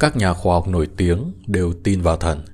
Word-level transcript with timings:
các 0.00 0.16
nhà 0.16 0.32
khoa 0.32 0.54
học 0.54 0.68
nổi 0.68 0.88
tiếng 0.96 1.32
đều 1.46 1.72
tin 1.84 2.02
vào 2.02 2.16
thần. 2.16 2.44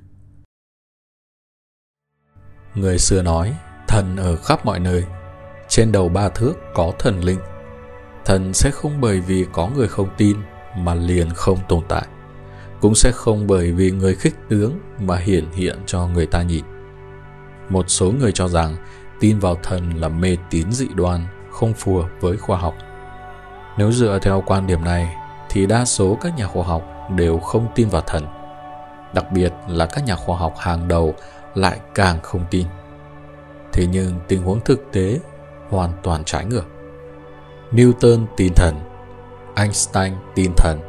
Người 2.74 2.98
xưa 2.98 3.22
nói, 3.22 3.54
thần 3.88 4.16
ở 4.16 4.36
khắp 4.36 4.66
mọi 4.66 4.80
nơi, 4.80 5.04
trên 5.68 5.92
đầu 5.92 6.08
ba 6.08 6.28
thước 6.28 6.54
có 6.74 6.92
thần 6.98 7.24
linh. 7.24 7.38
Thần 8.24 8.54
sẽ 8.54 8.70
không 8.70 9.00
bởi 9.00 9.20
vì 9.20 9.46
có 9.52 9.68
người 9.68 9.88
không 9.88 10.08
tin 10.16 10.36
mà 10.76 10.94
liền 10.94 11.30
không 11.30 11.58
tồn 11.68 11.84
tại, 11.88 12.06
cũng 12.80 12.94
sẽ 12.94 13.12
không 13.12 13.46
bởi 13.46 13.72
vì 13.72 13.90
người 13.90 14.14
khích 14.14 14.34
tướng 14.48 14.78
mà 14.98 15.16
hiển 15.16 15.50
hiện 15.52 15.78
cho 15.86 16.06
người 16.06 16.26
ta 16.26 16.42
nhìn. 16.42 16.64
Một 17.68 17.84
số 17.88 18.12
người 18.12 18.32
cho 18.32 18.48
rằng 18.48 18.76
tin 19.20 19.38
vào 19.38 19.54
thần 19.62 19.94
là 19.94 20.08
mê 20.08 20.36
tín 20.50 20.72
dị 20.72 20.88
đoan, 20.94 21.26
không 21.50 21.74
phù 21.74 21.96
hợp 21.96 22.08
với 22.20 22.36
khoa 22.36 22.58
học. 22.58 22.74
Nếu 23.78 23.92
dựa 23.92 24.18
theo 24.22 24.42
quan 24.46 24.66
điểm 24.66 24.84
này, 24.84 25.14
thì 25.50 25.66
đa 25.66 25.84
số 25.84 26.18
các 26.20 26.36
nhà 26.36 26.46
khoa 26.46 26.64
học 26.64 26.93
đều 27.10 27.38
không 27.38 27.66
tin 27.74 27.88
vào 27.88 28.02
thần. 28.02 28.26
Đặc 29.14 29.32
biệt 29.32 29.52
là 29.68 29.86
các 29.86 30.04
nhà 30.04 30.16
khoa 30.16 30.36
học 30.38 30.54
hàng 30.58 30.88
đầu 30.88 31.14
lại 31.54 31.80
càng 31.94 32.18
không 32.22 32.44
tin. 32.50 32.66
Thế 33.72 33.86
nhưng 33.86 34.20
tình 34.28 34.42
huống 34.42 34.60
thực 34.60 34.92
tế 34.92 35.20
hoàn 35.70 35.92
toàn 36.02 36.24
trái 36.24 36.44
ngược. 36.44 36.64
Newton 37.72 38.26
tin 38.36 38.54
thần, 38.54 38.74
Einstein 39.54 40.12
tin 40.34 40.52
thần. 40.56 40.80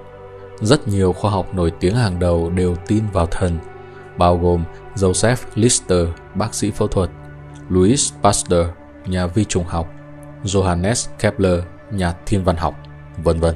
Rất 0.62 0.88
nhiều 0.88 1.14
khoa 1.14 1.32
học 1.32 1.54
nổi 1.54 1.72
tiếng 1.80 1.96
hàng 1.96 2.20
đầu 2.20 2.50
đều 2.50 2.76
tin 2.88 3.04
vào 3.14 3.26
thần, 3.26 3.58
bao 4.18 4.38
gồm 4.38 4.64
Joseph 4.95 5.36
Lister, 5.56 6.08
bác 6.36 6.54
sĩ 6.54 6.72
phẫu 6.72 6.88
thuật, 6.88 7.09
Louis 7.70 8.14
Pasteur, 8.23 8.68
nhà 9.06 9.28
vi 9.28 9.45
trùng 9.45 9.64
học, 9.64 9.88
Johannes 10.44 11.09
Kepler, 11.20 11.59
nhà 11.92 12.14
thiên 12.26 12.44
văn 12.44 12.56
học, 12.56 12.76
vân 13.23 13.40
vân. 13.40 13.56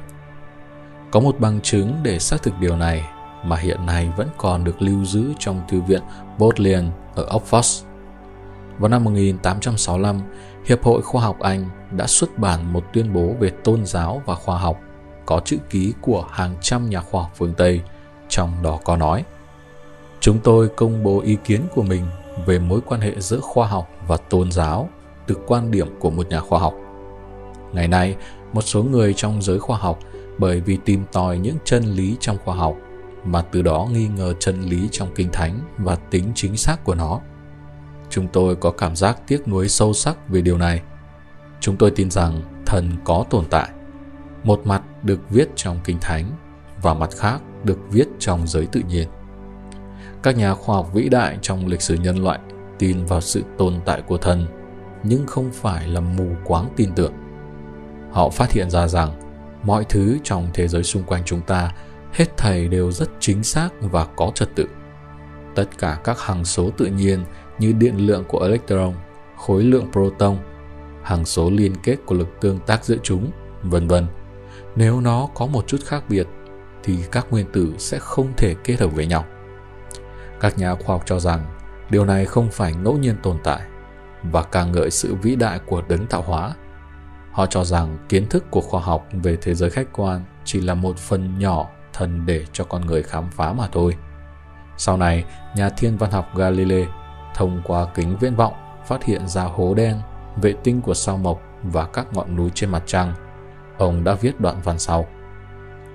Có 1.12 1.20
một 1.20 1.40
bằng 1.40 1.60
chứng 1.62 1.94
để 2.04 2.20
xác 2.20 2.44
thực 2.44 2.54
điều 2.60 2.76
này 2.76 3.04
mà 3.44 3.56
hiện 3.58 3.86
nay 3.86 4.10
vẫn 4.18 4.28
còn 4.38 4.64
được 4.64 4.82
lưu 4.82 5.06
giữ 5.06 5.34
trong 5.40 5.62
thư 5.70 5.82
viện 5.82 6.02
Bodleian 6.38 6.92
ở 7.16 7.26
Oxford. 7.26 7.84
Vào 8.80 8.90
năm 8.90 9.04
1865, 9.04 10.22
Hiệp 10.66 10.84
hội 10.84 11.02
Khoa 11.02 11.22
học 11.22 11.40
Anh 11.40 11.70
đã 11.92 12.08
xuất 12.08 12.38
bản 12.38 12.74
một 12.74 12.84
tuyên 12.94 13.14
bố 13.14 13.34
về 13.40 13.50
tôn 13.50 13.86
giáo 13.86 14.22
và 14.26 14.36
khoa 14.36 14.58
học 14.58 14.80
có 15.26 15.42
chữ 15.46 15.58
ký 15.70 15.94
của 16.02 16.26
hàng 16.32 16.56
trăm 16.62 16.90
nhà 16.90 17.02
khoa 17.02 17.22
học 17.22 17.32
phương 17.36 17.54
Tây, 17.58 17.82
trong 18.30 18.64
đó 18.64 18.80
có 18.84 18.98
nói 18.98 19.24
Chúng 20.20 20.40
tôi 20.40 20.70
công 20.70 21.04
bố 21.04 21.22
ý 21.22 21.38
kiến 21.44 21.62
của 21.76 21.84
mình 21.84 22.06
về 22.46 22.60
mối 22.60 22.80
quan 22.86 23.02
hệ 23.02 23.14
giữa 23.18 23.40
khoa 23.40 23.68
học 23.68 23.90
và 24.08 24.18
tôn 24.18 24.52
giáo 24.52 24.90
từ 25.28 25.36
quan 25.48 25.72
điểm 25.72 25.88
của 26.00 26.10
một 26.10 26.28
nhà 26.30 26.40
khoa 26.40 26.60
học. 26.60 26.74
Ngày 27.74 27.88
nay, 27.88 28.16
một 28.54 28.62
số 28.62 28.84
người 28.84 29.14
trong 29.14 29.42
giới 29.42 29.60
khoa 29.60 29.78
học 29.78 30.00
bởi 30.40 30.62
vì 30.62 30.78
tìm 30.86 31.04
tòi 31.12 31.38
những 31.38 31.58
chân 31.66 31.84
lý 31.84 32.18
trong 32.20 32.38
khoa 32.46 32.56
học, 32.56 32.76
mà 33.24 33.42
từ 33.42 33.62
đó 33.62 33.88
nghi 33.92 34.08
ngờ 34.08 34.34
chân 34.40 34.62
lý 34.62 34.88
trong 34.92 35.10
kinh 35.16 35.30
thánh 35.32 35.60
và 35.78 35.96
tính 35.96 36.32
chính 36.36 36.58
xác 36.58 36.84
của 36.84 36.96
nó. 36.96 37.20
Chúng 38.10 38.28
tôi 38.28 38.56
có 38.56 38.72
cảm 38.72 38.96
giác 38.96 39.22
tiếc 39.28 39.48
nuối 39.48 39.70
sâu 39.70 39.94
sắc 39.94 40.30
về 40.30 40.42
điều 40.42 40.58
này. 40.58 40.82
Chúng 41.60 41.78
tôi 41.78 41.92
tin 41.92 42.12
rằng 42.12 42.42
thần 42.66 42.92
có 43.04 43.26
tồn 43.30 43.46
tại. 43.50 43.70
Một 44.44 44.62
mặt 44.66 44.82
được 45.04 45.30
viết 45.30 45.50
trong 45.56 45.80
kinh 45.84 45.98
thánh 46.02 46.32
và 46.82 46.94
mặt 46.94 47.10
khác 47.18 47.42
được 47.64 47.80
viết 47.92 48.08
trong 48.20 48.48
giới 48.48 48.66
tự 48.66 48.82
nhiên. 48.90 49.08
Các 50.24 50.38
nhà 50.38 50.54
khoa 50.54 50.76
học 50.76 50.94
vĩ 50.94 51.10
đại 51.10 51.38
trong 51.42 51.68
lịch 51.68 51.82
sử 51.82 51.96
nhân 51.96 52.24
loại 52.24 52.40
tin 52.80 53.06
vào 53.06 53.22
sự 53.22 53.44
tồn 53.58 53.80
tại 53.86 54.02
của 54.02 54.18
thần, 54.18 54.48
nhưng 55.04 55.28
không 55.28 55.50
phải 55.54 55.88
là 55.88 56.00
mù 56.00 56.28
quáng 56.46 56.70
tin 56.76 56.92
tưởng. 56.96 57.14
Họ 58.12 58.30
phát 58.30 58.52
hiện 58.52 58.70
ra 58.70 58.88
rằng 58.88 59.29
mọi 59.64 59.86
thứ 59.90 60.18
trong 60.24 60.48
thế 60.54 60.68
giới 60.68 60.84
xung 60.84 61.04
quanh 61.04 61.24
chúng 61.26 61.42
ta 61.42 61.72
hết 62.14 62.38
thảy 62.38 62.68
đều 62.68 62.92
rất 62.92 63.10
chính 63.20 63.44
xác 63.44 63.70
và 63.82 64.06
có 64.06 64.32
trật 64.36 64.56
tự. 64.56 64.66
Tất 65.56 65.66
cả 65.78 66.00
các 66.04 66.20
hằng 66.20 66.46
số 66.46 66.70
tự 66.78 66.86
nhiên 66.86 67.24
như 67.60 67.72
điện 67.72 67.98
lượng 67.98 68.24
của 68.28 68.40
electron, 68.40 68.94
khối 69.38 69.64
lượng 69.64 69.92
proton, 69.92 70.38
hằng 71.04 71.26
số 71.26 71.50
liên 71.50 71.76
kết 71.84 71.98
của 72.06 72.16
lực 72.16 72.28
tương 72.42 72.60
tác 72.60 72.86
giữa 72.86 72.98
chúng, 73.04 73.32
vân 73.64 73.88
vân. 73.88 74.08
Nếu 74.76 75.02
nó 75.02 75.28
có 75.36 75.46
một 75.46 75.68
chút 75.68 75.78
khác 75.86 76.04
biệt 76.10 76.28
thì 76.84 76.98
các 77.12 77.28
nguyên 77.32 77.46
tử 77.54 77.74
sẽ 77.78 78.00
không 78.00 78.34
thể 78.38 78.56
kết 78.64 78.80
hợp 78.80 78.88
với 78.88 79.06
nhau. 79.06 79.26
Các 80.40 80.58
nhà 80.58 80.76
khoa 80.76 80.96
học 80.96 81.04
cho 81.06 81.20
rằng 81.20 81.46
điều 81.90 82.06
này 82.06 82.26
không 82.26 82.52
phải 82.52 82.74
ngẫu 82.74 82.98
nhiên 82.98 83.16
tồn 83.24 83.38
tại 83.44 83.62
và 84.24 84.44
ca 84.44 84.66
ngợi 84.66 84.92
sự 84.92 85.16
vĩ 85.16 85.36
đại 85.36 85.60
của 85.60 85.82
đấng 85.90 86.08
tạo 86.08 86.22
hóa. 86.22 86.54
Họ 87.32 87.46
cho 87.46 87.64
rằng 87.64 87.98
kiến 88.10 88.30
thức 88.30 88.46
của 88.52 88.62
khoa 88.62 88.82
học 88.82 89.08
về 89.12 89.38
thế 89.42 89.56
giới 89.56 89.70
khách 89.70 89.88
quan 89.94 90.24
chỉ 90.44 90.62
là 90.62 90.74
một 90.74 90.98
phần 90.98 91.40
nhỏ 91.40 91.70
thần 91.94 92.26
để 92.26 92.46
cho 92.54 92.64
con 92.64 92.86
người 92.86 93.04
khám 93.04 93.30
phá 93.32 93.54
mà 93.54 93.68
thôi. 93.72 93.96
Sau 94.78 94.98
này, 94.98 95.26
nhà 95.56 95.70
thiên 95.70 95.98
văn 95.98 96.12
học 96.12 96.36
Galilei 96.36 96.86
thông 97.36 97.62
qua 97.66 97.88
kính 97.96 98.18
viễn 98.20 98.36
vọng 98.36 98.54
phát 98.86 99.04
hiện 99.04 99.28
ra 99.28 99.44
hố 99.44 99.74
đen, 99.74 99.98
vệ 100.42 100.54
tinh 100.64 100.82
của 100.82 100.94
sao 100.94 101.18
mộc 101.18 101.42
và 101.64 101.86
các 101.86 102.14
ngọn 102.14 102.36
núi 102.36 102.50
trên 102.54 102.70
mặt 102.70 102.84
trăng. 102.86 103.14
Ông 103.78 104.04
đã 104.04 104.14
viết 104.14 104.40
đoạn 104.40 104.56
văn 104.64 104.80
sau. 104.80 105.08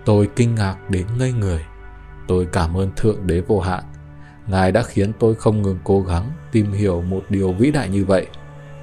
Tôi 0.05 0.28
kinh 0.37 0.55
ngạc 0.55 0.77
đến 0.91 1.06
ngây 1.19 1.33
người. 1.33 1.65
Tôi 2.28 2.49
cảm 2.53 2.77
ơn 2.77 2.91
Thượng 2.97 3.27
Đế 3.27 3.41
vô 3.41 3.61
hạn. 3.61 3.84
Ngài 4.47 4.72
đã 4.72 4.83
khiến 4.83 5.12
tôi 5.19 5.34
không 5.34 5.62
ngừng 5.62 5.78
cố 5.84 6.01
gắng 6.01 6.31
tìm 6.53 6.72
hiểu 6.72 7.03
một 7.03 7.22
điều 7.28 7.53
vĩ 7.53 7.71
đại 7.71 7.89
như 7.89 8.05
vậy, 8.05 8.27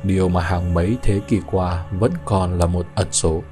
điều 0.03 0.29
mà 0.29 0.41
hàng 0.41 0.73
mấy 0.73 0.97
thế 1.01 1.19
kỷ 1.27 1.39
qua 1.51 1.85
vẫn 1.99 2.11
còn 2.25 2.59
là 2.59 2.65
một 2.65 2.85
ẩn 2.95 3.07
số. 3.11 3.43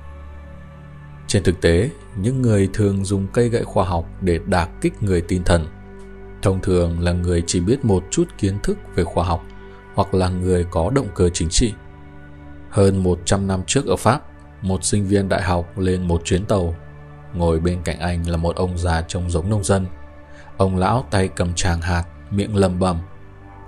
Trên 1.28 1.44
thực 1.44 1.62
tế, 1.62 1.90
những 2.16 2.42
người 2.42 2.70
thường 2.74 3.06
dùng 3.06 3.28
cây 3.34 3.50
gậy 3.50 3.64
khoa 3.64 3.86
học 3.86 4.06
để 4.22 4.40
đả 4.46 4.68
kích 4.82 5.04
người 5.04 5.22
tin 5.22 5.44
thần. 5.44 5.68
Thông 6.42 6.62
thường 6.62 7.00
là 7.00 7.12
người 7.12 7.44
chỉ 7.48 7.60
biết 7.60 7.86
một 7.86 8.04
chút 8.12 8.26
kiến 8.38 8.60
thức 8.64 8.78
về 8.96 9.04
khoa 9.04 9.24
học 9.24 9.44
hoặc 9.96 10.14
là 10.14 10.30
người 10.30 10.64
có 10.64 10.90
động 10.90 11.08
cơ 11.16 11.30
chính 11.30 11.50
trị. 11.50 11.74
Hơn 12.70 13.04
100 13.04 13.48
năm 13.48 13.62
trước 13.68 13.86
ở 13.86 13.96
Pháp, 13.96 14.22
một 14.62 14.84
sinh 14.84 15.06
viên 15.06 15.30
đại 15.30 15.42
học 15.42 15.78
lên 15.78 16.08
một 16.08 16.22
chuyến 16.26 16.46
tàu. 16.46 16.76
Ngồi 17.34 17.60
bên 17.60 17.81
cạnh 17.84 18.00
anh 18.00 18.30
là 18.30 18.38
một 18.38 18.56
ông 18.56 18.78
già 18.78 19.02
trông 19.02 19.30
giống 19.30 19.50
nông 19.50 19.64
dân. 19.64 19.86
Ông 20.58 20.78
lão 20.78 21.06
tay 21.12 21.28
cầm 21.28 21.54
tràng 21.54 21.81
hạt, 21.81 22.04
miệng 22.31 22.56
lầm 22.56 22.80
bầm. 22.80 22.98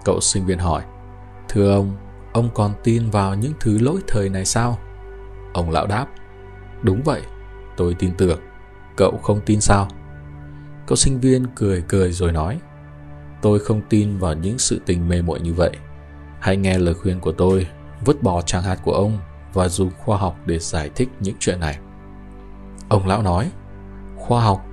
Cậu 0.06 0.20
sinh 0.22 0.46
viên 0.46 0.58
hỏi, 0.58 0.84
Thưa 1.50 1.74
ông, 1.74 1.98
ông 2.34 2.50
còn 2.54 2.74
tin 2.84 3.10
vào 3.10 3.36
những 3.36 3.54
thứ 3.60 3.80
lỗi 3.80 4.02
thời 4.08 4.30
này 4.30 4.46
sao? 4.46 4.78
Ông 5.54 5.70
lão 5.70 5.88
đáp, 5.88 6.08
Đúng 6.82 7.02
vậy, 7.06 7.22
tôi 7.78 7.96
tin 8.00 8.16
tưởng. 8.18 8.40
Cậu 8.98 9.20
không 9.24 9.42
tin 9.46 9.62
sao? 9.62 9.88
Cậu 10.88 10.96
sinh 10.96 11.20
viên 11.20 11.46
cười 11.56 11.84
cười 11.88 12.12
rồi 12.12 12.32
nói, 12.32 12.60
Tôi 13.42 13.60
không 13.60 13.82
tin 13.90 14.18
vào 14.18 14.34
những 14.34 14.58
sự 14.58 14.82
tình 14.86 15.10
mê 15.10 15.22
muội 15.22 15.40
như 15.40 15.54
vậy. 15.54 15.72
Hãy 16.40 16.58
nghe 16.58 16.78
lời 16.78 16.94
khuyên 16.94 17.20
của 17.20 17.32
tôi, 17.32 17.68
vứt 18.06 18.24
bỏ 18.24 18.42
tràng 18.42 18.64
hạt 18.64 18.80
của 18.84 18.94
ông 18.94 19.18
và 19.54 19.68
dùng 19.68 19.92
khoa 19.98 20.18
học 20.18 20.36
để 20.46 20.60
giải 20.60 20.90
thích 20.96 21.10
những 21.20 21.36
chuyện 21.40 21.60
này. 21.60 21.78
Ông 22.90 23.08
lão 23.08 23.22
nói, 23.22 23.52
khoa 24.16 24.42
học? 24.44 24.66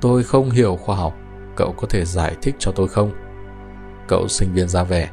Tôi 0.00 0.22
không 0.22 0.50
hiểu 0.50 0.76
khoa 0.76 0.96
học, 0.96 1.14
cậu 1.56 1.74
có 1.76 1.86
thể 1.90 2.04
giải 2.04 2.36
thích 2.42 2.54
cho 2.58 2.72
tôi 2.72 2.88
không? 2.88 3.12
Cậu 4.08 4.28
sinh 4.28 4.52
viên 4.52 4.68
ra 4.68 4.82
vẻ. 4.82 5.10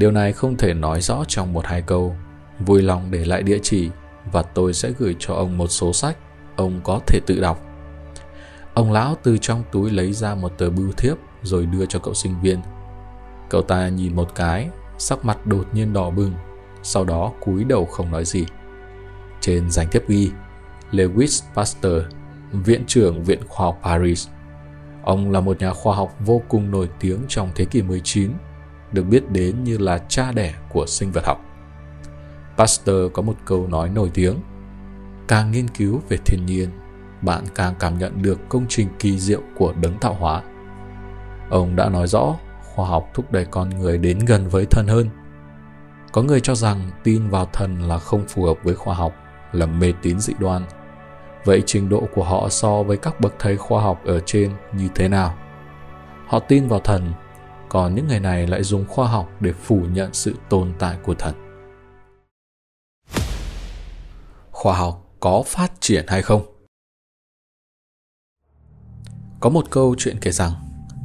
Điều 0.00 0.10
này 0.10 0.32
không 0.32 0.56
thể 0.56 0.74
nói 0.74 1.00
rõ 1.00 1.24
trong 1.28 1.52
một 1.52 1.66
hai 1.66 1.82
câu. 1.82 2.16
Vui 2.60 2.82
lòng 2.82 3.10
để 3.10 3.24
lại 3.24 3.42
địa 3.42 3.58
chỉ 3.62 3.90
và 4.32 4.42
tôi 4.42 4.72
sẽ 4.72 4.92
gửi 4.98 5.16
cho 5.18 5.34
ông 5.34 5.58
một 5.58 5.66
số 5.66 5.92
sách 5.92 6.16
ông 6.56 6.80
có 6.84 7.00
thể 7.06 7.20
tự 7.26 7.40
đọc. 7.40 7.60
Ông 8.74 8.92
lão 8.92 9.16
từ 9.22 9.38
trong 9.38 9.64
túi 9.72 9.90
lấy 9.90 10.12
ra 10.12 10.34
một 10.34 10.58
tờ 10.58 10.70
bưu 10.70 10.92
thiếp 10.92 11.16
rồi 11.42 11.66
đưa 11.66 11.86
cho 11.86 11.98
cậu 11.98 12.14
sinh 12.14 12.40
viên. 12.42 12.60
Cậu 13.48 13.62
ta 13.62 13.88
nhìn 13.88 14.16
một 14.16 14.34
cái, 14.34 14.68
sắc 14.98 15.24
mặt 15.24 15.46
đột 15.46 15.66
nhiên 15.72 15.92
đỏ 15.92 16.10
bừng, 16.10 16.32
sau 16.82 17.04
đó 17.04 17.32
cúi 17.40 17.64
đầu 17.64 17.84
không 17.86 18.10
nói 18.10 18.24
gì. 18.24 18.44
Trên 19.40 19.70
danh 19.70 19.88
thiếp 19.90 20.08
ghi, 20.08 20.30
Lewis 20.92 21.42
Pasteur, 21.54 22.02
Viện 22.52 22.84
trưởng 22.86 23.24
Viện 23.24 23.40
Khoa 23.48 23.66
học 23.66 23.80
Paris. 23.82 24.28
Ông 25.02 25.30
là 25.30 25.40
một 25.40 25.60
nhà 25.60 25.72
khoa 25.72 25.96
học 25.96 26.16
vô 26.20 26.42
cùng 26.48 26.70
nổi 26.70 26.88
tiếng 27.00 27.18
trong 27.28 27.50
thế 27.54 27.64
kỷ 27.64 27.82
19, 27.82 28.32
được 28.92 29.02
biết 29.02 29.30
đến 29.30 29.64
như 29.64 29.78
là 29.78 29.98
cha 29.98 30.32
đẻ 30.32 30.54
của 30.68 30.86
sinh 30.86 31.12
vật 31.12 31.26
học. 31.26 31.40
Pasteur 32.56 33.12
có 33.12 33.22
một 33.22 33.34
câu 33.44 33.66
nói 33.68 33.88
nổi 33.88 34.10
tiếng, 34.14 34.34
càng 35.28 35.50
nghiên 35.50 35.68
cứu 35.68 36.00
về 36.08 36.16
thiên 36.26 36.46
nhiên, 36.46 36.68
bạn 37.22 37.44
càng 37.54 37.74
cảm 37.78 37.98
nhận 37.98 38.22
được 38.22 38.48
công 38.48 38.64
trình 38.68 38.88
kỳ 38.98 39.18
diệu 39.18 39.40
của 39.56 39.72
đấng 39.72 39.98
tạo 39.98 40.14
hóa. 40.14 40.42
Ông 41.50 41.76
đã 41.76 41.88
nói 41.88 42.06
rõ, 42.06 42.36
khoa 42.74 42.88
học 42.88 43.10
thúc 43.14 43.32
đẩy 43.32 43.44
con 43.44 43.70
người 43.70 43.98
đến 43.98 44.18
gần 44.18 44.48
với 44.48 44.64
thần 44.70 44.86
hơn. 44.88 45.08
Có 46.12 46.22
người 46.22 46.40
cho 46.40 46.54
rằng 46.54 46.90
tin 47.04 47.28
vào 47.28 47.46
thần 47.52 47.88
là 47.88 47.98
không 47.98 48.24
phù 48.28 48.44
hợp 48.44 48.56
với 48.62 48.74
khoa 48.74 48.94
học, 48.94 49.12
là 49.52 49.66
mê 49.66 49.92
tín 50.02 50.20
dị 50.20 50.32
đoan. 50.38 50.62
Vậy 51.44 51.62
trình 51.66 51.88
độ 51.88 52.08
của 52.14 52.24
họ 52.24 52.48
so 52.48 52.82
với 52.82 52.96
các 52.96 53.20
bậc 53.20 53.34
thầy 53.38 53.56
khoa 53.56 53.82
học 53.82 54.00
ở 54.04 54.20
trên 54.20 54.50
như 54.72 54.88
thế 54.94 55.08
nào? 55.08 55.34
Họ 56.26 56.38
tin 56.38 56.68
vào 56.68 56.80
thần 56.80 57.12
còn 57.70 57.94
những 57.94 58.08
người 58.08 58.20
này 58.20 58.46
lại 58.46 58.62
dùng 58.62 58.84
khoa 58.88 59.08
học 59.08 59.28
để 59.40 59.52
phủ 59.52 59.80
nhận 59.92 60.14
sự 60.14 60.34
tồn 60.50 60.72
tại 60.78 60.96
của 61.02 61.14
thần 61.14 61.34
khoa 64.50 64.78
học 64.78 65.06
có 65.20 65.42
phát 65.46 65.72
triển 65.80 66.04
hay 66.08 66.22
không 66.22 66.42
Có 69.40 69.50
một 69.50 69.70
câu 69.70 69.94
chuyện 69.98 70.16
kể 70.20 70.30
rằng, 70.30 70.52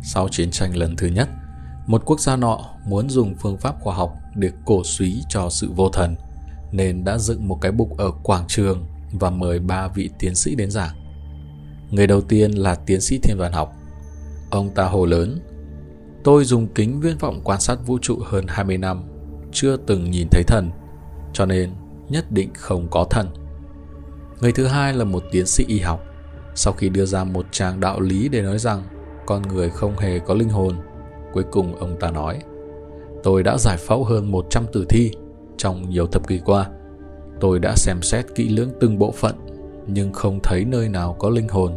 sau 0.03 0.27
chiến 0.29 0.51
tranh 0.51 0.75
lần 0.75 0.95
thứ 0.95 1.07
nhất, 1.07 1.29
một 1.87 2.01
quốc 2.05 2.19
gia 2.19 2.35
nọ 2.35 2.59
muốn 2.85 3.09
dùng 3.09 3.35
phương 3.39 3.57
pháp 3.57 3.75
khoa 3.81 3.95
học 3.95 4.15
để 4.35 4.51
cổ 4.65 4.83
suý 4.83 5.23
cho 5.29 5.49
sự 5.49 5.71
vô 5.75 5.89
thần, 5.89 6.15
nên 6.71 7.03
đã 7.03 7.17
dựng 7.17 7.47
một 7.47 7.57
cái 7.61 7.71
bục 7.71 7.97
ở 7.97 8.11
quảng 8.23 8.45
trường 8.47 8.85
và 9.11 9.29
mời 9.29 9.59
ba 9.59 9.87
vị 9.87 10.09
tiến 10.19 10.35
sĩ 10.35 10.55
đến 10.55 10.71
giảng. 10.71 10.95
Người 11.91 12.07
đầu 12.07 12.21
tiên 12.21 12.51
là 12.51 12.75
tiến 12.75 13.01
sĩ 13.01 13.19
thiên 13.23 13.37
văn 13.37 13.51
học. 13.51 13.75
Ông 14.49 14.69
ta 14.69 14.85
hồ 14.85 15.05
lớn, 15.05 15.39
tôi 16.25 16.45
dùng 16.45 16.67
kính 16.67 16.99
viễn 16.99 17.17
vọng 17.17 17.41
quan 17.43 17.59
sát 17.59 17.75
vũ 17.85 17.97
trụ 18.01 18.17
hơn 18.25 18.45
20 18.47 18.77
năm, 18.77 19.03
chưa 19.51 19.77
từng 19.77 20.11
nhìn 20.11 20.27
thấy 20.31 20.43
thần, 20.43 20.71
cho 21.33 21.45
nên 21.45 21.69
nhất 22.09 22.31
định 22.31 22.49
không 22.53 22.87
có 22.91 23.03
thần. 23.09 23.27
Người 24.41 24.51
thứ 24.51 24.67
hai 24.67 24.93
là 24.93 25.05
một 25.05 25.23
tiến 25.31 25.45
sĩ 25.45 25.65
y 25.67 25.79
học. 25.79 26.03
Sau 26.55 26.73
khi 26.73 26.89
đưa 26.89 27.05
ra 27.05 27.23
một 27.23 27.45
trang 27.51 27.79
đạo 27.79 27.99
lý 27.99 28.29
để 28.29 28.41
nói 28.41 28.57
rằng 28.57 28.83
con 29.25 29.41
người 29.41 29.69
không 29.69 29.97
hề 29.97 30.19
có 30.19 30.33
linh 30.33 30.49
hồn, 30.49 30.75
cuối 31.33 31.43
cùng 31.51 31.75
ông 31.75 31.99
ta 31.99 32.11
nói 32.11 32.39
Tôi 33.23 33.43
đã 33.43 33.57
giải 33.57 33.77
phẫu 33.77 34.03
hơn 34.03 34.31
100 34.31 34.65
tử 34.73 34.85
thi 34.89 35.11
trong 35.57 35.89
nhiều 35.89 36.07
thập 36.07 36.27
kỷ 36.27 36.39
qua. 36.45 36.69
Tôi 37.39 37.59
đã 37.59 37.73
xem 37.75 38.01
xét 38.01 38.25
kỹ 38.35 38.49
lưỡng 38.49 38.69
từng 38.79 38.99
bộ 38.99 39.11
phận 39.11 39.35
nhưng 39.87 40.13
không 40.13 40.39
thấy 40.43 40.65
nơi 40.65 40.89
nào 40.89 41.15
có 41.19 41.29
linh 41.29 41.47
hồn, 41.47 41.75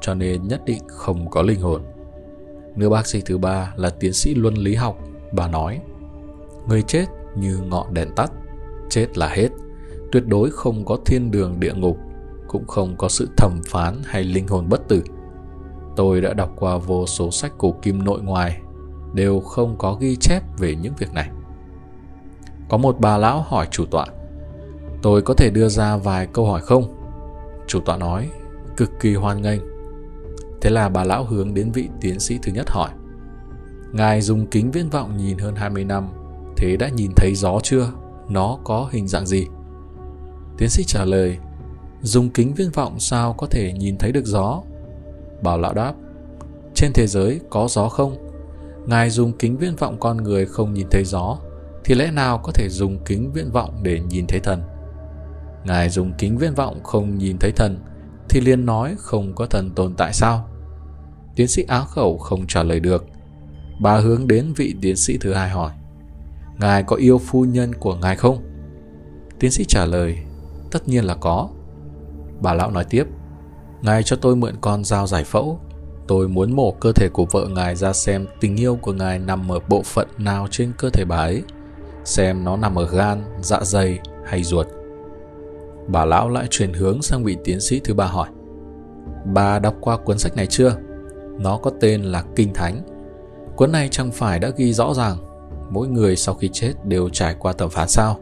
cho 0.00 0.14
nên 0.14 0.48
nhất 0.48 0.60
định 0.66 0.82
không 0.88 1.30
có 1.30 1.42
linh 1.42 1.60
hồn. 1.60 1.82
Nữ 2.76 2.90
bác 2.90 3.06
sĩ 3.06 3.20
thứ 3.20 3.38
ba 3.38 3.72
là 3.76 3.90
tiến 3.90 4.12
sĩ 4.12 4.34
luân 4.34 4.54
lý 4.54 4.74
học, 4.74 4.98
bà 5.32 5.48
nói 5.48 5.80
Người 6.68 6.82
chết 6.82 7.06
như 7.36 7.58
ngọn 7.58 7.94
đèn 7.94 8.08
tắt, 8.16 8.32
chết 8.88 9.18
là 9.18 9.28
hết, 9.28 9.48
tuyệt 10.12 10.26
đối 10.26 10.50
không 10.50 10.84
có 10.84 10.98
thiên 11.06 11.30
đường 11.30 11.60
địa 11.60 11.74
ngục, 11.74 11.98
cũng 12.48 12.66
không 12.66 12.96
có 12.96 13.08
sự 13.08 13.28
thẩm 13.36 13.60
phán 13.66 14.02
hay 14.04 14.24
linh 14.24 14.48
hồn 14.48 14.68
bất 14.68 14.88
tử. 14.88 15.02
Tôi 15.96 16.20
đã 16.20 16.34
đọc 16.34 16.52
qua 16.56 16.76
vô 16.76 17.06
số 17.06 17.30
sách 17.30 17.52
cổ 17.58 17.74
kim 17.82 18.04
nội 18.04 18.22
ngoài, 18.22 18.60
đều 19.14 19.40
không 19.40 19.78
có 19.78 19.96
ghi 20.00 20.16
chép 20.16 20.42
về 20.58 20.76
những 20.82 20.92
việc 20.98 21.12
này. 21.12 21.30
Có 22.68 22.76
một 22.76 22.96
bà 23.00 23.18
lão 23.18 23.42
hỏi 23.42 23.68
chủ 23.70 23.84
tọa, 23.84 24.06
tôi 25.02 25.22
có 25.22 25.34
thể 25.34 25.50
đưa 25.50 25.68
ra 25.68 25.96
vài 25.96 26.26
câu 26.32 26.46
hỏi 26.46 26.60
không? 26.60 26.94
Chủ 27.66 27.80
tọa 27.80 27.96
nói, 27.96 28.30
cực 28.76 28.90
kỳ 29.00 29.14
hoan 29.14 29.42
nghênh. 29.42 29.60
Thế 30.60 30.70
là 30.70 30.88
bà 30.88 31.04
lão 31.04 31.24
hướng 31.24 31.54
đến 31.54 31.72
vị 31.72 31.88
tiến 32.00 32.20
sĩ 32.20 32.38
thứ 32.42 32.52
nhất 32.52 32.70
hỏi, 32.70 32.90
Ngài 33.92 34.20
dùng 34.20 34.46
kính 34.46 34.70
viễn 34.70 34.90
vọng 34.90 35.16
nhìn 35.16 35.38
hơn 35.38 35.54
20 35.54 35.84
năm, 35.84 36.08
thế 36.56 36.76
đã 36.76 36.88
nhìn 36.88 37.10
thấy 37.16 37.34
gió 37.34 37.60
chưa? 37.62 37.92
Nó 38.28 38.58
có 38.64 38.88
hình 38.92 39.08
dạng 39.08 39.26
gì? 39.26 39.46
Tiến 40.58 40.68
sĩ 40.68 40.84
trả 40.86 41.04
lời, 41.04 41.38
dùng 42.02 42.30
kính 42.30 42.54
viễn 42.54 42.70
vọng 42.70 43.00
sao 43.00 43.32
có 43.32 43.46
thể 43.46 43.72
nhìn 43.72 43.98
thấy 43.98 44.12
được 44.12 44.24
gió? 44.24 44.62
Bảo 45.42 45.58
lão 45.58 45.74
đáp, 45.74 45.94
trên 46.74 46.92
thế 46.94 47.06
giới 47.06 47.40
có 47.50 47.68
gió 47.70 47.88
không? 47.88 48.16
Ngài 48.86 49.10
dùng 49.10 49.32
kính 49.32 49.56
viễn 49.56 49.76
vọng 49.76 49.96
con 50.00 50.16
người 50.16 50.46
không 50.46 50.74
nhìn 50.74 50.86
thấy 50.90 51.04
gió, 51.04 51.38
thì 51.84 51.94
lẽ 51.94 52.10
nào 52.10 52.38
có 52.38 52.52
thể 52.52 52.68
dùng 52.68 52.98
kính 53.04 53.32
viễn 53.32 53.50
vọng 53.50 53.80
để 53.82 54.00
nhìn 54.00 54.26
thấy 54.26 54.40
thần? 54.40 54.62
Ngài 55.64 55.88
dùng 55.88 56.12
kính 56.18 56.38
viễn 56.38 56.54
vọng 56.54 56.82
không 56.84 57.18
nhìn 57.18 57.36
thấy 57.38 57.52
thần, 57.52 57.78
thì 58.28 58.40
liên 58.40 58.66
nói 58.66 58.94
không 58.98 59.34
có 59.34 59.46
thần 59.46 59.70
tồn 59.70 59.94
tại 59.94 60.12
sao? 60.12 60.49
Tiến 61.36 61.48
sĩ 61.48 61.62
áo 61.68 61.84
khẩu 61.84 62.18
không 62.18 62.46
trả 62.46 62.62
lời 62.62 62.80
được. 62.80 63.06
Bà 63.80 63.96
hướng 63.96 64.26
đến 64.26 64.52
vị 64.56 64.74
tiến 64.80 64.96
sĩ 64.96 65.18
thứ 65.18 65.32
hai 65.32 65.48
hỏi, 65.48 65.72
Ngài 66.58 66.82
có 66.82 66.96
yêu 66.96 67.18
phu 67.18 67.44
nhân 67.44 67.74
của 67.74 67.94
ngài 67.94 68.16
không? 68.16 68.38
Tiến 69.38 69.50
sĩ 69.50 69.64
trả 69.64 69.84
lời, 69.84 70.18
tất 70.70 70.88
nhiên 70.88 71.04
là 71.04 71.14
có. 71.14 71.48
Bà 72.40 72.54
lão 72.54 72.70
nói 72.70 72.84
tiếp, 72.84 73.04
Ngài 73.82 74.02
cho 74.02 74.16
tôi 74.16 74.36
mượn 74.36 74.54
con 74.60 74.84
dao 74.84 75.06
giải 75.06 75.24
phẫu. 75.24 75.60
Tôi 76.08 76.28
muốn 76.28 76.52
mổ 76.52 76.72
cơ 76.72 76.92
thể 76.92 77.08
của 77.12 77.24
vợ 77.24 77.48
ngài 77.48 77.76
ra 77.76 77.92
xem 77.92 78.26
tình 78.40 78.56
yêu 78.56 78.78
của 78.82 78.92
ngài 78.92 79.18
nằm 79.18 79.52
ở 79.52 79.58
bộ 79.68 79.82
phận 79.82 80.08
nào 80.18 80.46
trên 80.50 80.72
cơ 80.78 80.90
thể 80.90 81.04
bà 81.04 81.16
ấy. 81.16 81.42
Xem 82.04 82.44
nó 82.44 82.56
nằm 82.56 82.78
ở 82.78 82.88
gan, 82.88 83.22
dạ 83.42 83.60
dày 83.62 83.98
hay 84.24 84.42
ruột. 84.42 84.66
Bà 85.88 86.04
lão 86.04 86.28
lại 86.28 86.46
chuyển 86.50 86.72
hướng 86.72 87.02
sang 87.02 87.24
vị 87.24 87.36
tiến 87.44 87.60
sĩ 87.60 87.80
thứ 87.84 87.94
ba 87.94 88.06
hỏi. 88.06 88.28
Bà 89.34 89.58
đọc 89.58 89.74
qua 89.80 89.96
cuốn 89.96 90.18
sách 90.18 90.36
này 90.36 90.46
chưa? 90.46 90.76
Nó 91.42 91.56
có 91.56 91.70
tên 91.80 92.02
là 92.02 92.24
Kinh 92.36 92.54
Thánh. 92.54 92.82
Cuốn 93.56 93.72
này 93.72 93.88
chẳng 93.90 94.10
phải 94.10 94.38
đã 94.38 94.50
ghi 94.56 94.72
rõ 94.72 94.94
ràng 94.94 95.16
mỗi 95.70 95.88
người 95.88 96.16
sau 96.16 96.34
khi 96.34 96.50
chết 96.52 96.72
đều 96.84 97.08
trải 97.08 97.36
qua 97.38 97.52
thẩm 97.52 97.70
phán 97.70 97.88
sao? 97.88 98.20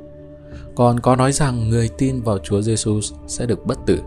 Còn 0.75 1.01
có 1.01 1.17
nói 1.17 1.33
rằng 1.33 1.69
người 1.69 1.89
tin 1.99 2.23
vào 2.23 2.39
Chúa 2.39 2.63
Giêsu 2.63 3.01
sẽ 3.27 3.47
được 3.47 3.67
bất 3.67 3.79
tử, 3.87 4.01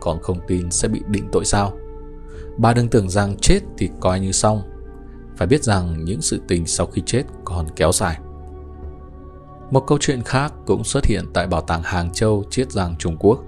còn 0.00 0.22
không 0.22 0.38
tin 0.48 0.70
sẽ 0.70 0.88
bị 0.88 1.00
định 1.08 1.28
tội 1.32 1.44
sao? 1.44 1.72
Bà 2.56 2.72
đừng 2.72 2.88
tưởng 2.88 3.10
rằng 3.10 3.36
chết 3.36 3.60
thì 3.78 3.90
coi 4.00 4.20
như 4.20 4.32
xong. 4.32 4.62
Phải 5.36 5.46
biết 5.46 5.62
rằng 5.62 6.04
những 6.04 6.20
sự 6.20 6.40
tình 6.48 6.66
sau 6.66 6.86
khi 6.86 7.02
chết 7.06 7.22
còn 7.44 7.66
kéo 7.76 7.92
dài. 7.92 8.18
Một 9.70 9.84
câu 9.86 9.98
chuyện 10.00 10.22
khác 10.22 10.52
cũng 10.66 10.84
xuất 10.84 11.04
hiện 11.04 11.24
tại 11.34 11.46
bảo 11.46 11.60
tàng 11.60 11.82
Hàng 11.82 12.12
Châu, 12.12 12.44
Chiết 12.50 12.72
Giang, 12.72 12.96
Trung 12.98 13.16
Quốc. 13.20 13.44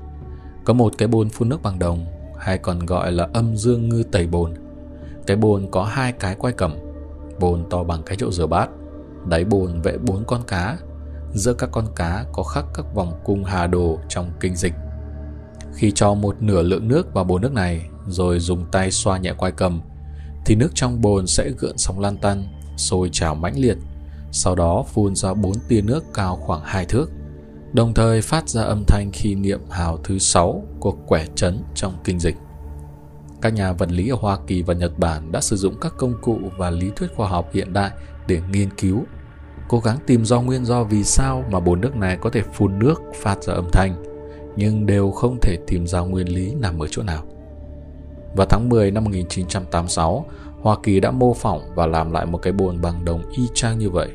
Có 0.64 0.72
một 0.72 0.98
cái 0.98 1.08
bồn 1.08 1.28
phun 1.28 1.48
nước 1.48 1.62
bằng 1.62 1.78
đồng, 1.78 2.06
hay 2.38 2.58
còn 2.58 2.86
gọi 2.86 3.12
là 3.12 3.28
âm 3.32 3.56
dương 3.56 3.88
ngư 3.88 4.02
tẩy 4.02 4.26
bồn. 4.26 4.54
Cái 5.26 5.36
bồn 5.36 5.66
có 5.70 5.84
hai 5.84 6.12
cái 6.12 6.34
quay 6.38 6.52
cầm, 6.52 6.76
bồn 7.40 7.64
to 7.70 7.84
bằng 7.84 8.02
cái 8.06 8.16
chậu 8.16 8.32
rửa 8.32 8.46
bát, 8.46 8.68
đáy 9.28 9.44
bồn 9.44 9.80
vẽ 9.80 9.96
bốn 10.06 10.24
con 10.26 10.42
cá, 10.46 10.78
giữa 11.34 11.54
các 11.54 11.68
con 11.72 11.86
cá 11.96 12.24
có 12.32 12.42
khắc 12.42 12.64
các 12.74 12.94
vòng 12.94 13.20
cung 13.24 13.44
hà 13.44 13.66
đồ 13.66 13.98
trong 14.08 14.30
kinh 14.40 14.56
dịch. 14.56 14.74
Khi 15.74 15.92
cho 15.94 16.14
một 16.14 16.42
nửa 16.42 16.62
lượng 16.62 16.88
nước 16.88 17.14
vào 17.14 17.24
bồn 17.24 17.42
nước 17.42 17.52
này, 17.52 17.88
rồi 18.06 18.40
dùng 18.40 18.64
tay 18.72 18.90
xoa 18.90 19.18
nhẹ 19.18 19.32
quai 19.32 19.52
cầm, 19.52 19.80
thì 20.46 20.54
nước 20.54 20.70
trong 20.74 21.00
bồn 21.00 21.26
sẽ 21.26 21.50
gợn 21.58 21.78
sóng 21.78 22.00
lan 22.00 22.16
tăn, 22.16 22.44
sôi 22.76 23.08
trào 23.12 23.34
mãnh 23.34 23.58
liệt, 23.58 23.76
sau 24.32 24.54
đó 24.54 24.84
phun 24.94 25.14
ra 25.14 25.34
bốn 25.34 25.54
tia 25.68 25.80
nước 25.80 26.04
cao 26.14 26.36
khoảng 26.36 26.60
hai 26.64 26.84
thước, 26.84 27.10
đồng 27.72 27.94
thời 27.94 28.22
phát 28.22 28.48
ra 28.48 28.62
âm 28.62 28.84
thanh 28.86 29.10
khi 29.12 29.34
niệm 29.34 29.60
hào 29.70 29.98
thứ 30.04 30.18
sáu 30.18 30.62
của 30.80 30.92
quẻ 31.06 31.26
chấn 31.34 31.62
trong 31.74 31.94
kinh 32.04 32.20
dịch. 32.20 32.36
Các 33.44 33.54
nhà 33.54 33.72
vật 33.72 33.92
lý 33.92 34.08
ở 34.08 34.16
Hoa 34.20 34.38
Kỳ 34.46 34.62
và 34.62 34.74
Nhật 34.74 34.98
Bản 34.98 35.32
đã 35.32 35.40
sử 35.40 35.56
dụng 35.56 35.74
các 35.80 35.94
công 35.96 36.14
cụ 36.22 36.38
và 36.56 36.70
lý 36.70 36.90
thuyết 36.96 37.14
khoa 37.16 37.28
học 37.28 37.50
hiện 37.52 37.72
đại 37.72 37.90
để 38.26 38.40
nghiên 38.50 38.70
cứu, 38.70 39.04
cố 39.68 39.80
gắng 39.80 39.98
tìm 40.06 40.24
do 40.24 40.40
nguyên 40.40 40.64
do 40.64 40.84
vì 40.84 41.04
sao 41.04 41.44
mà 41.50 41.60
bồn 41.60 41.80
nước 41.80 41.96
này 41.96 42.16
có 42.20 42.30
thể 42.30 42.42
phun 42.42 42.78
nước 42.78 43.02
phát 43.22 43.42
ra 43.42 43.54
âm 43.54 43.68
thanh, 43.72 44.04
nhưng 44.56 44.86
đều 44.86 45.10
không 45.10 45.38
thể 45.42 45.58
tìm 45.66 45.86
ra 45.86 46.00
nguyên 46.00 46.34
lý 46.34 46.54
nằm 46.54 46.78
ở 46.78 46.86
chỗ 46.90 47.02
nào. 47.02 47.22
Vào 48.36 48.46
tháng 48.50 48.68
10 48.68 48.90
năm 48.90 49.04
1986, 49.04 50.26
Hoa 50.60 50.76
Kỳ 50.82 51.00
đã 51.00 51.10
mô 51.10 51.34
phỏng 51.34 51.62
và 51.74 51.86
làm 51.86 52.12
lại 52.12 52.26
một 52.26 52.38
cái 52.38 52.52
bồn 52.52 52.80
bằng 52.80 53.04
đồng 53.04 53.22
y 53.36 53.42
chang 53.54 53.78
như 53.78 53.90
vậy, 53.90 54.08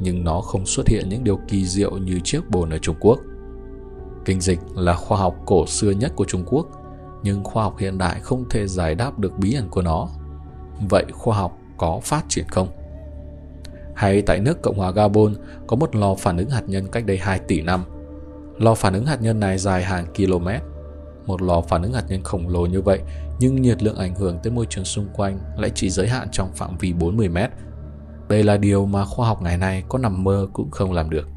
nhưng 0.00 0.24
nó 0.24 0.40
không 0.40 0.66
xuất 0.66 0.88
hiện 0.88 1.08
những 1.08 1.24
điều 1.24 1.40
kỳ 1.48 1.66
diệu 1.66 1.98
như 1.98 2.20
chiếc 2.24 2.50
bồn 2.50 2.70
ở 2.70 2.78
Trung 2.78 2.96
Quốc. 3.00 3.18
Kinh 4.24 4.40
dịch 4.40 4.58
là 4.74 4.94
khoa 4.94 5.18
học 5.18 5.36
cổ 5.46 5.66
xưa 5.66 5.90
nhất 5.90 6.12
của 6.16 6.24
Trung 6.24 6.44
Quốc, 6.46 6.66
nhưng 7.26 7.44
khoa 7.44 7.62
học 7.62 7.78
hiện 7.78 7.98
đại 7.98 8.20
không 8.20 8.44
thể 8.50 8.66
giải 8.66 8.94
đáp 8.94 9.18
được 9.18 9.38
bí 9.38 9.54
ẩn 9.54 9.68
của 9.68 9.82
nó. 9.82 10.08
Vậy 10.88 11.04
khoa 11.12 11.36
học 11.36 11.58
có 11.76 12.00
phát 12.02 12.24
triển 12.28 12.44
không? 12.48 12.68
Hay 13.94 14.22
tại 14.22 14.40
nước 14.40 14.62
Cộng 14.62 14.78
hòa 14.78 14.90
Gabon 14.90 15.34
có 15.66 15.76
một 15.76 15.96
lò 15.96 16.14
phản 16.14 16.36
ứng 16.36 16.50
hạt 16.50 16.62
nhân 16.66 16.86
cách 16.92 17.06
đây 17.06 17.18
2 17.18 17.38
tỷ 17.38 17.60
năm. 17.60 17.84
Lò 18.58 18.74
phản 18.74 18.94
ứng 18.94 19.06
hạt 19.06 19.22
nhân 19.22 19.40
này 19.40 19.58
dài 19.58 19.84
hàng 19.84 20.06
km. 20.16 20.48
Một 21.26 21.42
lò 21.42 21.60
phản 21.60 21.82
ứng 21.82 21.92
hạt 21.92 22.04
nhân 22.08 22.22
khổng 22.22 22.48
lồ 22.48 22.66
như 22.66 22.80
vậy, 22.80 23.00
nhưng 23.38 23.62
nhiệt 23.62 23.82
lượng 23.82 23.96
ảnh 23.96 24.14
hưởng 24.14 24.38
tới 24.42 24.52
môi 24.52 24.66
trường 24.66 24.84
xung 24.84 25.08
quanh 25.12 25.38
lại 25.56 25.70
chỉ 25.74 25.90
giới 25.90 26.08
hạn 26.08 26.28
trong 26.32 26.52
phạm 26.54 26.78
vi 26.78 26.92
40 26.92 27.28
mét. 27.28 27.50
Đây 28.28 28.42
là 28.42 28.56
điều 28.56 28.86
mà 28.86 29.04
khoa 29.04 29.28
học 29.28 29.42
ngày 29.42 29.58
nay 29.58 29.84
có 29.88 29.98
nằm 29.98 30.24
mơ 30.24 30.48
cũng 30.52 30.70
không 30.70 30.92
làm 30.92 31.10
được. 31.10 31.28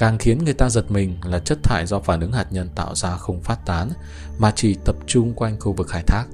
Càng 0.00 0.18
khiến 0.18 0.44
người 0.44 0.54
ta 0.54 0.68
giật 0.68 0.90
mình 0.90 1.16
là 1.24 1.38
chất 1.38 1.58
thải 1.62 1.86
do 1.86 1.98
phản 1.98 2.20
ứng 2.20 2.32
hạt 2.32 2.46
nhân 2.50 2.68
tạo 2.74 2.94
ra 2.94 3.16
không 3.16 3.40
phát 3.40 3.66
tán 3.66 3.90
mà 4.38 4.52
chỉ 4.56 4.76
tập 4.84 4.96
trung 5.06 5.34
quanh 5.34 5.60
khu 5.60 5.72
vực 5.72 5.88
khai 5.88 6.02
thác. 6.06 6.24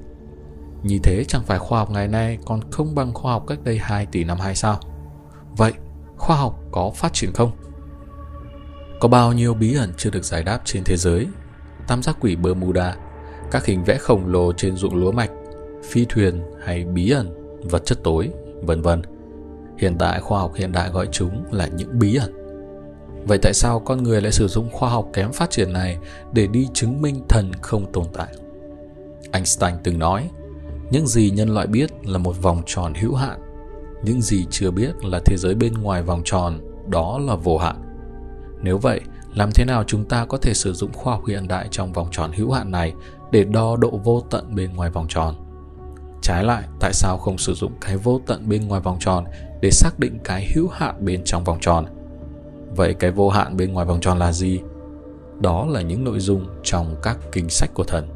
Như 0.83 0.99
thế 1.03 1.23
chẳng 1.27 1.43
phải 1.43 1.59
khoa 1.59 1.79
học 1.79 1.91
ngày 1.91 2.07
nay 2.07 2.37
còn 2.45 2.71
không 2.71 2.95
bằng 2.95 3.13
khoa 3.13 3.31
học 3.31 3.43
cách 3.47 3.59
đây 3.63 3.77
2 3.77 4.05
tỷ 4.05 4.23
năm 4.23 4.39
hay 4.39 4.55
sao? 4.55 4.79
Vậy, 5.57 5.73
khoa 6.17 6.37
học 6.37 6.59
có 6.71 6.91
phát 6.95 7.13
triển 7.13 7.31
không? 7.33 7.51
Có 8.99 9.07
bao 9.07 9.33
nhiêu 9.33 9.53
bí 9.53 9.75
ẩn 9.75 9.93
chưa 9.97 10.09
được 10.09 10.23
giải 10.23 10.43
đáp 10.43 10.59
trên 10.65 10.83
thế 10.83 10.97
giới? 10.97 11.27
Tam 11.87 12.03
giác 12.03 12.17
quỷ 12.21 12.35
Bermuda, 12.35 12.95
các 13.51 13.65
hình 13.65 13.83
vẽ 13.83 13.97
khổng 13.97 14.27
lồ 14.27 14.53
trên 14.53 14.75
ruộng 14.75 14.95
lúa 14.95 15.11
mạch, 15.11 15.31
phi 15.89 16.05
thuyền 16.09 16.41
hay 16.65 16.85
bí 16.85 17.11
ẩn, 17.11 17.59
vật 17.69 17.85
chất 17.85 17.97
tối, 18.03 18.29
vân 18.61 18.81
vân. 18.81 19.01
Hiện 19.77 19.95
tại 19.97 20.19
khoa 20.19 20.39
học 20.39 20.51
hiện 20.55 20.71
đại 20.71 20.89
gọi 20.89 21.07
chúng 21.11 21.43
là 21.51 21.67
những 21.67 21.99
bí 21.99 22.15
ẩn. 22.15 22.46
Vậy 23.27 23.37
tại 23.41 23.53
sao 23.53 23.79
con 23.79 24.03
người 24.03 24.21
lại 24.21 24.31
sử 24.31 24.47
dụng 24.47 24.69
khoa 24.71 24.89
học 24.89 25.07
kém 25.13 25.31
phát 25.31 25.49
triển 25.49 25.73
này 25.73 25.97
để 26.33 26.47
đi 26.47 26.67
chứng 26.73 27.01
minh 27.01 27.21
thần 27.29 27.51
không 27.61 27.91
tồn 27.91 28.05
tại? 28.13 28.27
Einstein 29.31 29.73
từng 29.83 29.99
nói, 29.99 30.29
những 30.91 31.07
gì 31.07 31.31
nhân 31.31 31.49
loại 31.49 31.67
biết 31.67 31.91
là 32.03 32.17
một 32.17 32.41
vòng 32.41 32.61
tròn 32.65 32.93
hữu 32.93 33.15
hạn, 33.15 33.39
những 34.03 34.21
gì 34.21 34.45
chưa 34.49 34.71
biết 34.71 35.05
là 35.05 35.19
thế 35.25 35.37
giới 35.37 35.55
bên 35.55 35.73
ngoài 35.73 36.03
vòng 36.03 36.21
tròn, 36.25 36.59
đó 36.89 37.19
là 37.19 37.35
vô 37.35 37.57
hạn. 37.57 37.75
Nếu 38.61 38.77
vậy, 38.77 39.01
làm 39.35 39.51
thế 39.51 39.65
nào 39.65 39.83
chúng 39.83 40.05
ta 40.05 40.25
có 40.25 40.37
thể 40.37 40.53
sử 40.53 40.73
dụng 40.73 40.93
khoa 40.93 41.13
học 41.13 41.23
hiện 41.27 41.47
đại 41.47 41.67
trong 41.71 41.93
vòng 41.93 42.07
tròn 42.11 42.31
hữu 42.31 42.51
hạn 42.51 42.71
này 42.71 42.93
để 43.31 43.43
đo 43.43 43.75
độ 43.75 43.99
vô 44.03 44.23
tận 44.29 44.55
bên 44.55 44.75
ngoài 44.75 44.89
vòng 44.89 45.05
tròn? 45.09 45.35
Trái 46.21 46.43
lại, 46.43 46.63
tại 46.79 46.93
sao 46.93 47.17
không 47.17 47.37
sử 47.37 47.53
dụng 47.53 47.71
cái 47.81 47.97
vô 47.97 48.21
tận 48.25 48.49
bên 48.49 48.67
ngoài 48.67 48.81
vòng 48.81 48.97
tròn 48.99 49.25
để 49.61 49.71
xác 49.71 49.99
định 49.99 50.19
cái 50.23 50.51
hữu 50.55 50.67
hạn 50.67 51.05
bên 51.05 51.21
trong 51.25 51.43
vòng 51.43 51.57
tròn? 51.61 51.85
Vậy 52.77 52.93
cái 52.93 53.11
vô 53.11 53.29
hạn 53.29 53.57
bên 53.57 53.73
ngoài 53.73 53.85
vòng 53.85 53.99
tròn 54.01 54.19
là 54.19 54.31
gì? 54.31 54.59
Đó 55.39 55.65
là 55.65 55.81
những 55.81 56.03
nội 56.03 56.19
dung 56.19 56.45
trong 56.63 56.95
các 57.03 57.17
kinh 57.31 57.49
sách 57.49 57.73
của 57.73 57.83
thần. 57.83 58.07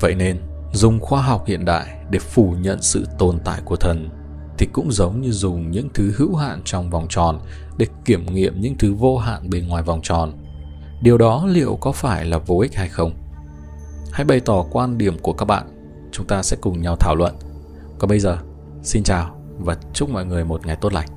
Vậy 0.00 0.14
nên, 0.14 0.40
dùng 0.72 1.00
khoa 1.00 1.22
học 1.22 1.44
hiện 1.46 1.64
đại 1.64 1.86
để 2.10 2.18
phủ 2.18 2.54
nhận 2.60 2.82
sự 2.82 3.06
tồn 3.18 3.38
tại 3.44 3.60
của 3.64 3.76
thần 3.76 4.08
thì 4.58 4.66
cũng 4.72 4.92
giống 4.92 5.20
như 5.20 5.30
dùng 5.30 5.70
những 5.70 5.88
thứ 5.94 6.12
hữu 6.16 6.34
hạn 6.34 6.60
trong 6.64 6.90
vòng 6.90 7.06
tròn 7.08 7.40
để 7.78 7.86
kiểm 8.04 8.26
nghiệm 8.34 8.60
những 8.60 8.74
thứ 8.78 8.94
vô 8.94 9.18
hạn 9.18 9.50
bên 9.50 9.68
ngoài 9.68 9.82
vòng 9.82 10.00
tròn. 10.02 10.32
Điều 11.02 11.18
đó 11.18 11.46
liệu 11.46 11.78
có 11.80 11.92
phải 11.92 12.24
là 12.24 12.38
vô 12.38 12.58
ích 12.58 12.74
hay 12.74 12.88
không? 12.88 13.12
Hãy 14.12 14.24
bày 14.24 14.40
tỏ 14.40 14.64
quan 14.70 14.98
điểm 14.98 15.18
của 15.18 15.32
các 15.32 15.44
bạn, 15.44 15.66
chúng 16.12 16.26
ta 16.26 16.42
sẽ 16.42 16.56
cùng 16.60 16.82
nhau 16.82 16.96
thảo 16.96 17.14
luận. 17.14 17.34
Còn 17.98 18.08
bây 18.08 18.20
giờ, 18.20 18.38
xin 18.82 19.02
chào 19.02 19.36
và 19.58 19.76
chúc 19.92 20.10
mọi 20.10 20.24
người 20.24 20.44
một 20.44 20.66
ngày 20.66 20.76
tốt 20.76 20.92
lành. 20.92 21.15